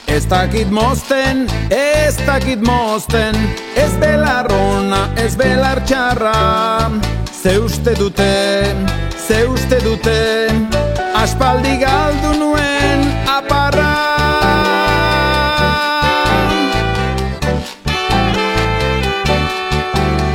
Ez 0.07 0.25
dakit 0.25 0.69
mosten, 0.71 1.47
ez 1.69 2.15
dakit 2.25 2.61
mosten 2.61 3.35
Ez 3.75 3.91
belar 3.99 4.47
ona, 4.51 5.09
ez 5.15 5.35
belar 5.35 5.83
txarra. 5.83 6.87
Ze 7.43 7.57
uste 7.59 7.91
dute, 7.99 8.63
ze 9.27 9.43
uste 9.47 9.81
dute 9.83 10.47
Aspaldi 11.19 11.83
galdu 11.83 12.31
nuen 12.39 13.03
aparra. 13.27 13.91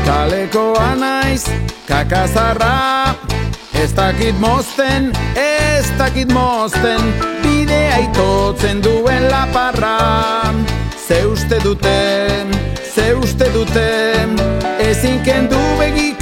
Kalekoa 0.05 0.95
naiz, 0.95 1.49
kakazarra 1.89 3.02
dakit 4.03 4.39
mozten, 4.39 5.11
ez 5.35 5.87
dakit 5.99 6.33
mozten 6.33 7.01
Bidea 7.43 7.99
itotzen 7.99 8.81
duen 8.81 9.29
laparra. 9.31 10.43
Ze 11.07 11.27
uste 11.31 11.59
duten, 11.63 12.51
ze 12.95 13.17
uste 13.23 13.53
duten 13.53 14.39
Ezin 14.79 15.23
kendu 15.23 15.59
begiko 15.79 16.22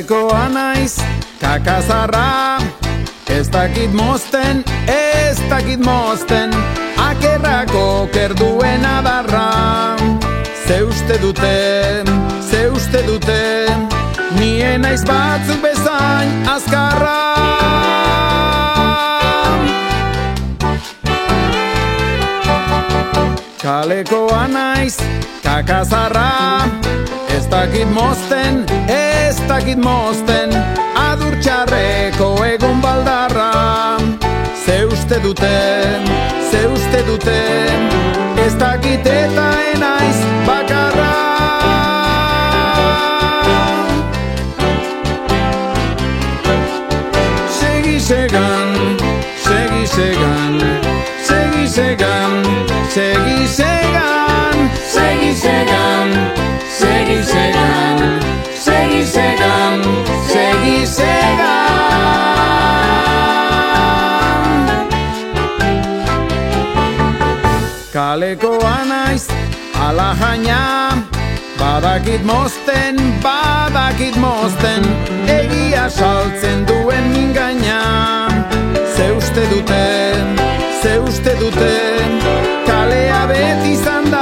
Kalekoa 0.00 0.48
naiz, 0.48 0.96
kakazarra. 1.40 2.58
Ez 3.28 3.48
dakit 3.52 3.92
mozten, 3.92 4.64
ez 4.88 5.36
dakit 5.50 5.84
mozten 5.84 6.54
Akerrako 6.96 8.08
kerduen 8.12 8.84
adarra. 8.84 9.96
Ze 10.66 10.82
uste 10.84 11.18
dute, 11.20 12.02
ze 12.50 12.70
uste 12.70 13.02
dute 13.06 13.66
Nien 14.38 14.80
naiz 14.80 15.04
batzuk 15.04 15.60
bezain 15.60 16.48
azkarra. 16.48 17.20
Kalekoa 23.62 24.46
naiz, 24.48 24.96
kakazarra. 25.42 26.64
Ez 27.36 27.46
dakit 27.46 27.90
mozten, 27.92 28.69
dakit 29.50 29.78
mozten 29.82 30.52
Adur 30.94 31.34
txarreko 31.42 32.28
egun 32.46 32.78
baldarra. 32.82 33.98
Ze 34.64 34.84
uste 34.86 35.18
dute, 35.24 35.56
ze 36.50 36.66
uste 36.70 37.02
dute 37.08 37.40
Ez 38.46 38.54
dakit 38.58 39.06
eta 39.06 39.46
enaiz 39.74 40.20
bakarra. 40.46 41.10
Segi 47.58 47.98
segan, 48.00 48.69
Kalekoa 68.30 68.84
naiz, 68.84 69.26
ala 69.74 70.14
jaina. 70.20 70.58
Badakit 71.58 72.22
mozten, 72.24 72.96
badakit 73.22 74.16
mozten 74.16 74.86
Egia 75.26 75.88
saltzen 75.90 76.62
duen 76.66 77.10
mingaina. 77.10 78.28
Ze 78.96 79.10
uste 79.16 79.48
duten, 79.50 80.38
ze 80.82 81.00
uste 81.00 81.34
duten 81.40 82.22
Kalea 82.66 83.26
beti 83.26 83.72
izan 83.72 84.10
da 84.10 84.19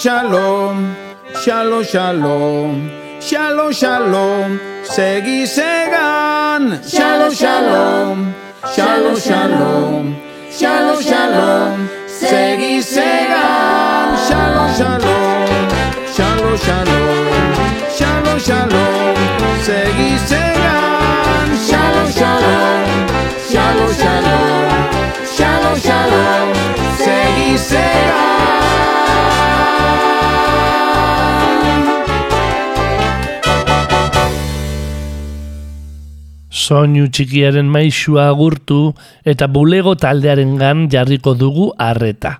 Shalom, 0.00 0.96
shalom, 1.44 1.84
shalom, 1.84 2.90
shalom, 3.20 3.70
shalom, 3.70 4.58
segi 4.82 5.44
segan. 5.44 6.80
Shalom, 6.88 7.34
shalom, 7.34 8.32
shalom, 8.74 9.16
shalom, 9.20 10.16
shalom, 10.48 11.02
shalom, 11.02 11.76
segi 12.08 12.80
segan. 12.80 14.16
Shalom, 14.24 14.70
shalom, 14.80 15.48
shalom, 16.16 16.56
shalom, 16.64 17.10
shalom, 17.98 18.38
shalom, 18.40 19.16
segi 19.68 20.12
segan. 20.30 21.48
Shalom, 21.68 22.08
shalom, 22.20 22.88
shalom, 23.52 23.92
shalom, 24.00 24.72
shalom, 25.36 25.76
shalom, 25.76 26.48
segi 27.04 27.52
segan. 27.68 28.39
Soinu 36.60 37.08
txikiaren 37.08 37.68
maisua 37.72 38.28
agurtu 38.30 38.92
eta 39.24 39.48
bulego 39.48 39.96
taldearengan 39.96 40.88
jarriko 40.92 41.34
dugu 41.34 41.70
harreta. 41.78 42.36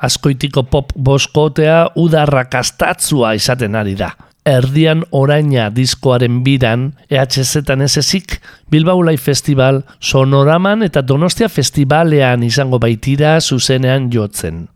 Askoitiko 0.00 0.64
pop 0.72 0.94
boskotea 0.96 1.90
udarra 2.00 2.46
kastatzua 2.48 3.34
izaten 3.36 3.76
ari 3.76 3.96
da. 3.98 4.14
Erdian 4.48 5.02
oraina 5.12 5.66
diskoaren 5.68 6.38
bidan, 6.46 6.86
EHZ-etan 7.12 7.84
ez 7.84 7.98
ezik, 8.00 8.38
Bilbao 8.72 9.02
Live 9.04 9.20
Festival, 9.20 9.82
Sonoraman 10.00 10.82
eta 10.82 11.02
Donostia 11.04 11.50
Festivalean 11.52 12.42
izango 12.42 12.80
baitira 12.80 13.36
zuzenean 13.40 14.08
jotzen. 14.10 14.68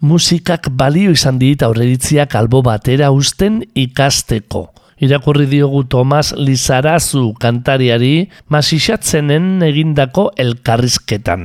Musikak 0.00 0.68
balio 0.74 1.14
izan 1.14 1.38
dit 1.38 1.62
aurreritziak 1.62 2.34
albo 2.38 2.62
batera 2.62 3.12
usten 3.14 3.62
ikasteko. 3.74 4.68
Irakurri 4.98 5.46
diogu 5.46 5.84
Tomas 5.86 6.32
Lizarazu 6.34 7.32
kantariari 7.38 8.28
masixatzenen 8.50 9.62
egindako 9.62 10.32
elkarrizketan. 10.36 11.44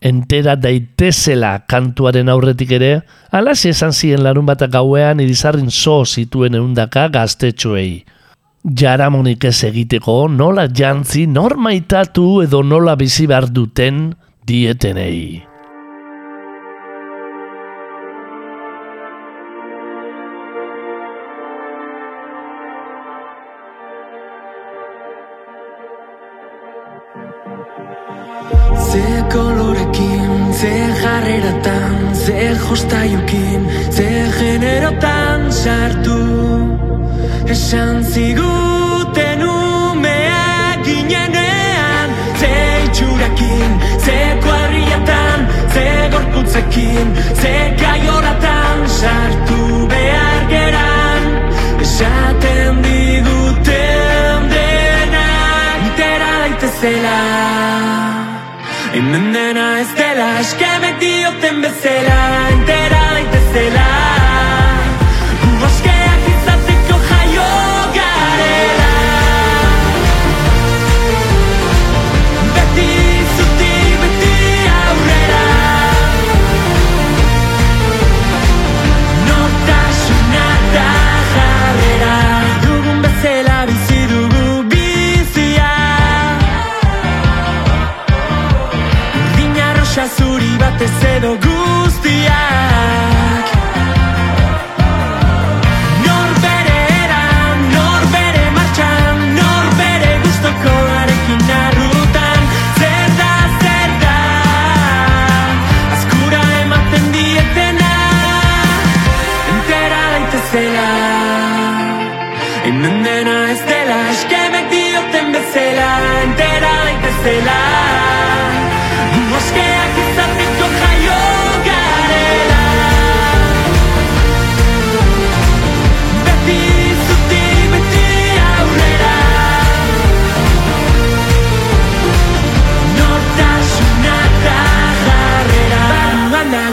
Entera 0.00 0.54
daitezela 0.56 1.58
kantuaren 1.68 2.32
aurretik 2.32 2.72
ere, 2.78 2.92
alaxe 3.36 3.74
esan 3.74 3.92
ziren 3.92 4.24
larun 4.24 4.48
batak 4.48 4.72
gauean 4.72 5.20
irizarrin 5.20 5.68
zo 5.68 5.98
zituen 6.06 6.56
eundaka 6.56 7.08
gaztetxoei. 7.12 8.00
Jaramonik 8.64 9.44
ez 9.44 9.58
egiteko 9.68 10.24
nola 10.32 10.66
jantzi, 10.68 11.26
nor 11.26 11.58
maitatu 11.60 12.40
edo 12.46 12.64
nola 12.64 12.96
bizi 12.96 13.28
behar 13.28 13.48
duten 13.52 14.10
dietenei. 14.48 15.49
Ze 30.60 30.92
jarreratan, 31.02 32.14
ze 32.24 32.56
jostaiokin, 32.68 33.66
ze 33.92 34.28
generotan 34.38 35.52
sartu. 35.52 36.20
Esan 37.46 38.04
ziguten 38.04 39.40
umeak 39.42 40.84
ginenean 40.84 42.08
Ze 42.38 42.82
itxurakin, 42.84 43.72
ze 44.04 44.36
kuarrietan 44.42 45.40
Ze 45.72 46.08
gorputzekin, 46.10 47.14
ze 47.40 47.74
kaioratan 47.76 48.88
Sartu 48.88 49.86
behar 49.88 50.42
geran. 50.48 51.22
Esaten 51.80 52.82
diguten 52.82 54.40
denak 54.52 55.80
Itera 55.88 56.32
daitezela. 56.38 57.20
Hemen 58.92 59.32
dena 59.32 59.69
ez 60.40 60.46
dela 60.46 60.56
Eskemek 60.56 61.00
dioten 61.00 61.60
bezala 61.62 62.48
Entera 62.50 63.00
daitezela 63.14 64.29
zuri 90.80 90.88
batez 90.88 91.04
edo 91.16 91.36
guztiak 91.36 91.49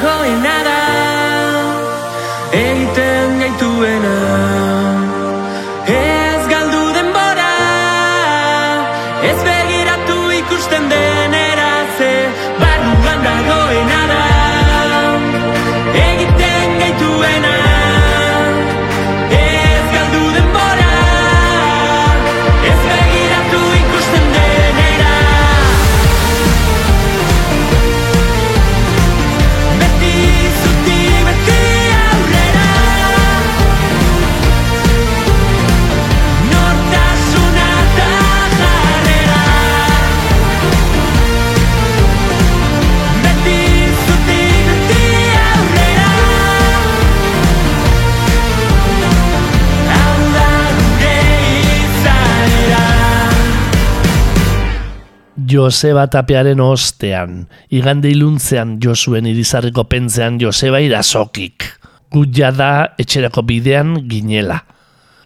Barruan 0.07 0.41
dagoena 0.43 0.57
da 0.67 0.79
Egiten 2.59 3.39
gaituena 3.41 4.56
Joseba 55.57 56.03
tapearen 56.05 56.59
ostean, 56.61 57.47
igande 57.73 58.11
iluntzean 58.13 58.75
Josuen 58.83 59.25
irizarriko 59.25 59.87
pentzean 59.89 60.37
Joseba 60.37 60.77
irasokik. 60.85 61.65
Gutia 62.13 62.51
da 62.53 62.69
etxerako 63.01 63.41
bidean 63.47 63.95
ginela. 64.11 64.59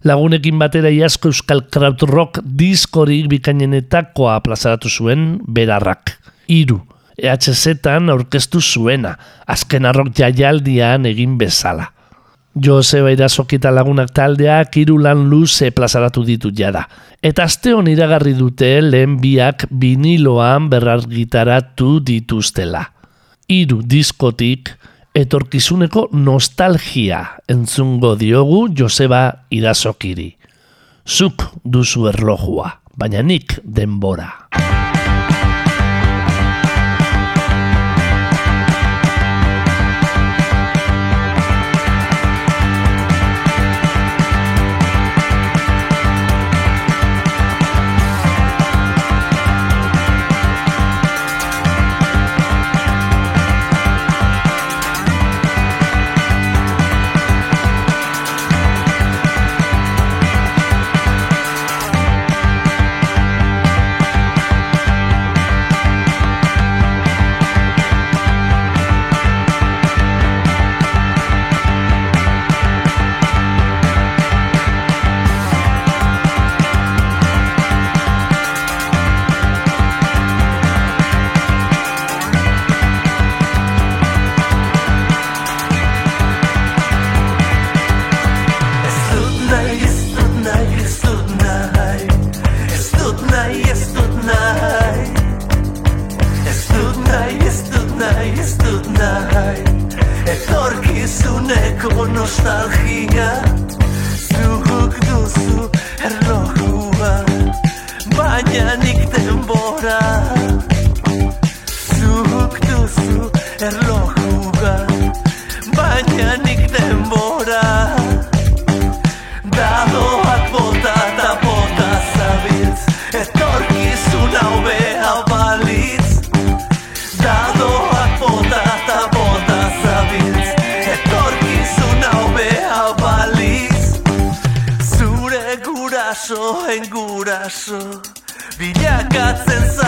Lagunekin 0.08 0.62
batera 0.62 0.90
iazko 0.90 1.34
euskal 1.34 1.66
krautrock 1.74 2.40
diskorik 2.46 3.28
bikainenetakoa 3.34 4.38
plazaratu 4.46 4.90
zuen 4.90 5.42
berarrak. 5.52 6.16
Iru, 6.48 6.80
EHZ-an 7.20 8.08
aurkeztu 8.16 8.64
zuena, 8.64 9.18
azken 9.52 9.86
arrok 9.86 10.14
jaialdian 10.16 11.12
egin 11.12 11.36
bezala. 11.42 11.92
Joseba 12.56 13.14
irasokita 13.14 13.72
lagunak 13.72 14.12
taldeak 14.12 14.76
hiru 14.76 14.98
lan 15.00 15.24
luze 15.32 15.72
plazaratu 15.72 16.24
ditu 16.28 16.52
jada. 16.52 16.84
Eta 17.24 17.46
aste 17.48 17.72
hon 17.74 17.88
iragarri 17.88 18.34
dute 18.36 18.82
lehen 18.84 19.18
biak 19.22 19.70
biniloan 19.72 20.68
berrargitaratu 20.72 22.00
dituztela. 22.04 22.84
Hiru 23.48 23.82
diskotik 23.88 24.74
etorkizuneko 25.16 26.10
nostalgia 26.12 27.24
entzungo 27.48 28.16
diogu 28.20 28.68
Joseba 28.76 29.24
irasokiri. 29.52 30.30
Zuk 31.08 31.48
duzu 31.64 32.08
erlojua, 32.12 32.70
baina 32.96 33.24
nik 33.24 33.60
denbora. 33.64 34.30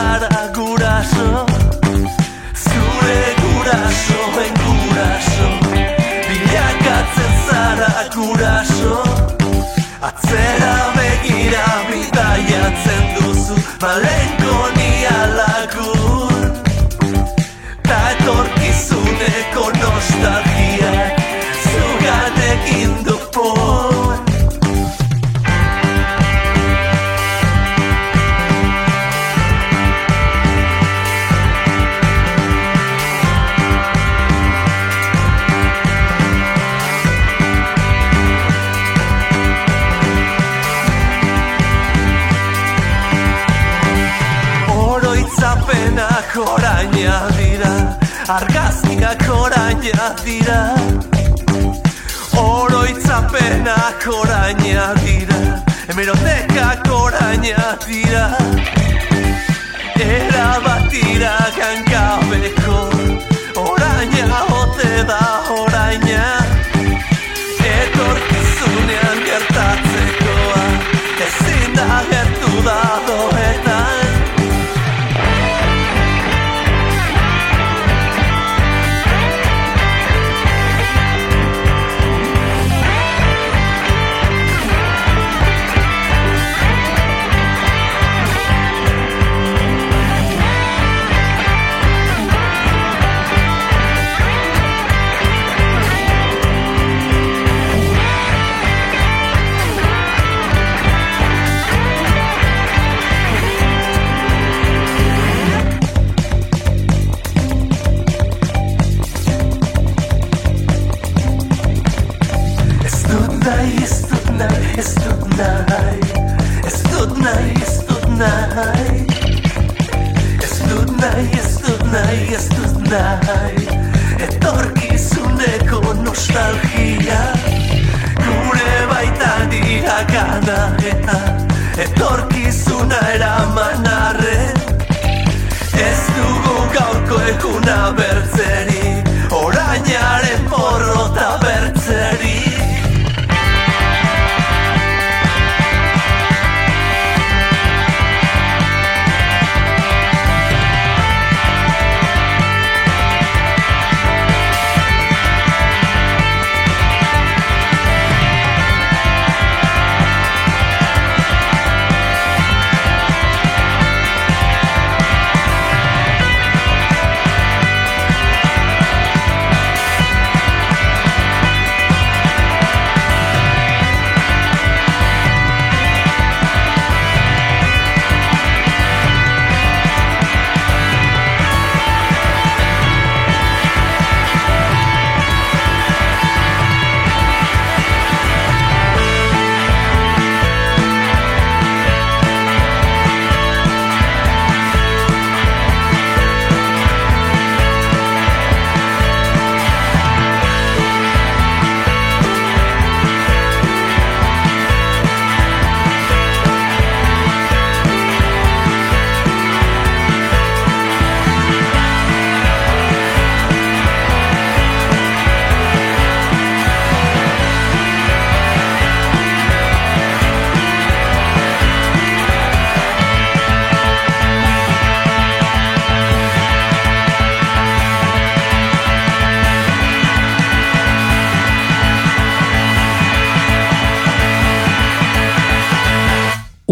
gara 0.03 0.47
guraso 0.55 1.45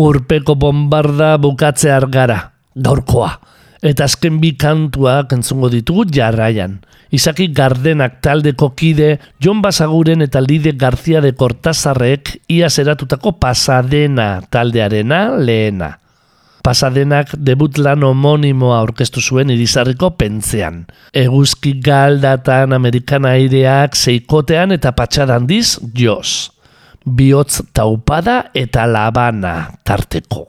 urpeko 0.01 0.55
bombarda 0.55 1.35
bukatzear 1.41 2.07
gara, 2.09 2.39
gaurkoa. 2.75 3.31
Eta 3.81 4.05
azken 4.05 4.37
bi 4.41 4.53
kantuak 4.61 5.33
entzungo 5.33 5.69
ditugu 5.73 6.05
jarraian. 6.13 6.79
Izaki 7.11 7.49
Gardenak 7.51 8.21
taldeko 8.23 8.69
kide, 8.77 9.17
Jon 9.41 9.59
Basaguren 9.61 10.21
eta 10.23 10.39
Lide 10.39 10.71
Garzia 10.79 11.19
de 11.19 11.33
Cortazarrek 11.35 12.37
ia 12.47 12.69
zeratutako 12.69 13.33
Pasadena 13.41 14.43
taldearena 14.49 15.25
lehena. 15.35 15.97
Pasadenak 16.61 17.33
debut 17.35 17.79
lan 17.81 18.05
homonimoa 18.05 18.77
aurkeztu 18.83 19.19
zuen 19.19 19.49
irizarriko 19.49 20.11
pentzean. 20.13 20.85
Eguzki 21.11 21.73
galdatan 21.81 22.77
Amerikana 22.77 23.33
aireak 23.33 23.97
seikotean 23.97 24.77
eta 24.77 24.93
patxadandiz 24.93 25.79
joz. 25.97 26.53
Biotz 27.05 27.61
taupada 27.73 28.51
eta 28.53 28.85
labana 28.85 29.71
tarteko. 29.83 30.47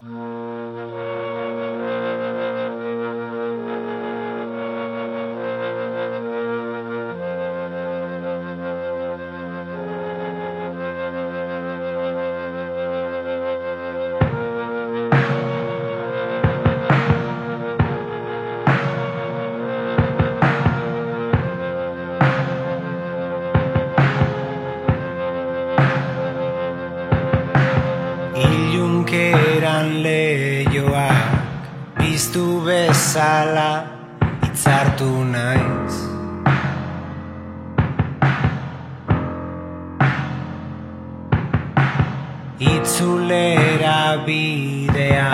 Itzulera 42.59 44.25
bidea 44.27 45.33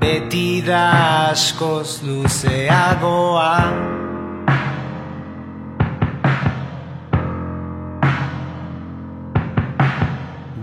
beti 0.00 0.62
da 0.66 1.30
askoz 1.30 2.02
luzeagoa. 2.02 3.56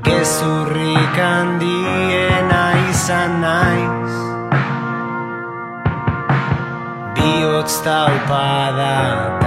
Gezurrik 0.03 1.15
handiena 1.15 2.63
izan 2.89 3.41
naiz. 3.41 4.15
Biotz 7.15 7.81
taupada 7.85 9.38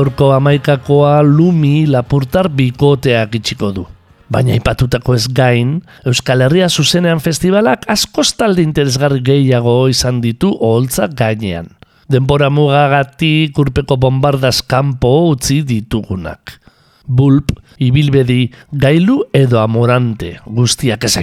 Gaurko 0.00 0.30
amaikakoa 0.32 1.18
lumi 1.20 1.84
lapurtar 1.84 2.46
bikoteak 2.48 3.34
itxiko 3.36 3.68
du. 3.76 3.82
Baina 4.32 4.54
ipatutako 4.56 5.12
ez 5.18 5.26
gain, 5.36 5.74
Euskal 6.08 6.40
Herria 6.46 6.70
zuzenean 6.70 7.20
festivalak 7.20 7.84
askoz 7.92 8.30
talde 8.38 8.64
interesgarri 8.64 9.20
gehiago 9.26 9.74
izan 9.92 10.22
ditu 10.24 10.54
oholtzak 10.54 11.12
gainean. 11.18 11.68
Denbora 12.08 12.48
mugagatik 12.48 13.60
urpeko 13.60 13.98
bombardaz 14.00 14.62
kanpo 14.62 15.12
utzi 15.34 15.60
ditugunak. 15.68 16.54
Bulb, 17.04 17.52
ibilbedi, 17.76 18.46
gailu 18.72 19.18
edo 19.36 19.60
amorante 19.60 20.38
guztiak 20.46 21.04
ez. 21.04 21.18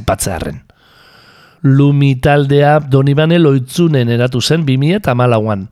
Lumi 1.64 2.14
taldea 2.22 2.78
Donibane 2.80 3.40
loitzunen 3.42 4.14
eratu 4.14 4.42
zen 4.42 4.68
2008an. 4.68 5.66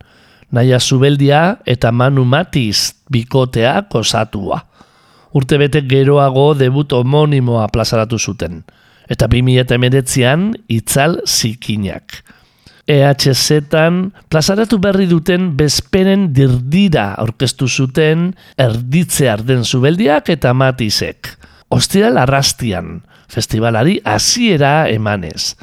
Naia 0.56 0.80
Zubeldia 0.80 1.58
eta 1.68 1.92
Manu 1.92 2.24
Matiz 2.24 2.96
bikotea 3.12 3.82
kosatua. 3.92 4.62
Urte 5.36 5.58
bete 5.60 5.82
geroago 5.84 6.54
debut 6.56 6.94
homonimoa 6.96 7.66
plazaratu 7.74 8.16
zuten. 8.16 8.62
Eta 9.12 9.28
2008an 9.28 10.54
itzal 10.72 11.20
zikinak. 11.28 12.22
EHZ-tan 12.88 14.14
plazaratu 14.30 14.78
berri 14.80 15.10
duten 15.10 15.50
bezperen 15.58 16.30
dirdira 16.38 17.10
aurkeztu 17.20 17.68
zuten 17.68 18.30
erditze 18.56 19.28
arden 19.32 19.66
zubeldiak 19.66 20.30
eta 20.30 20.54
matizek. 20.54 21.34
Ostiral 21.74 22.16
arrastian, 22.22 23.02
festivalari 23.28 23.98
hasiera 24.06 24.86
emanez. 24.88 25.58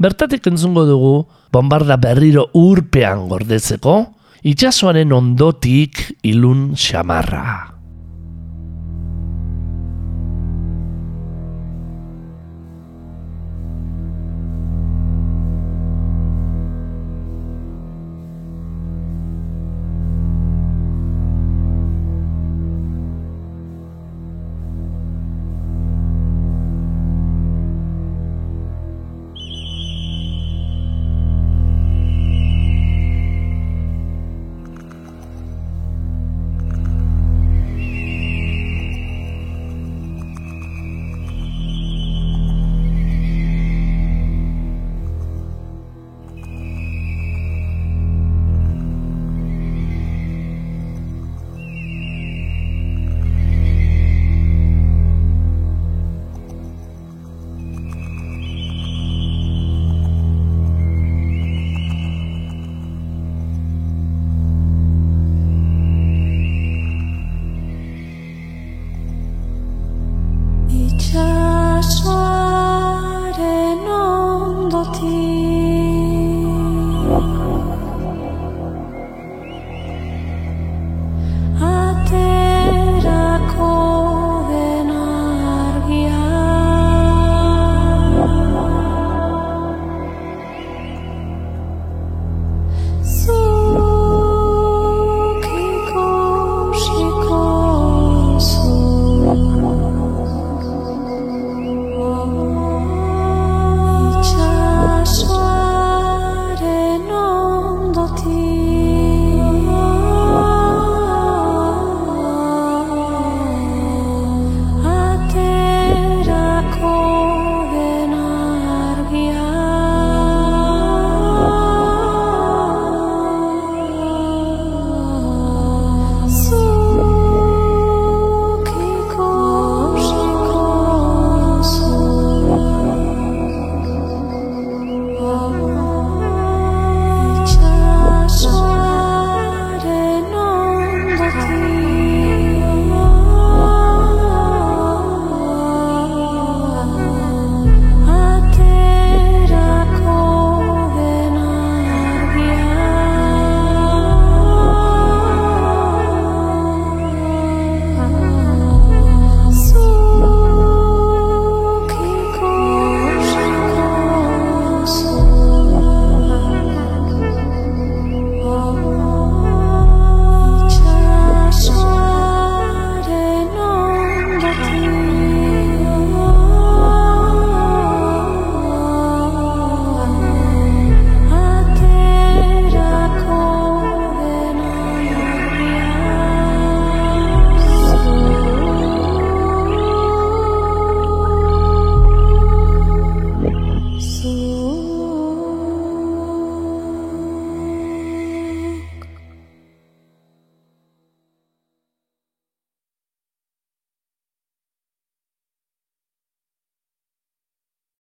Bertatik 0.00 0.48
entzungo 0.50 0.88
dugu, 0.88 1.14
bombarda 1.52 2.00
berriro 2.00 2.48
urpean 2.58 3.28
gordetzeko, 3.30 4.13
itxasoaren 4.44 5.12
ondotik 5.16 6.20
ilun 6.22 6.74
xamarra. 6.76 7.73